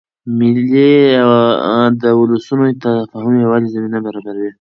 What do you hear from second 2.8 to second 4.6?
تفاهم او یووالي زمینه برابروي.